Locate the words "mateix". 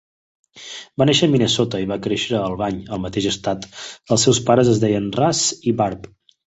3.07-3.31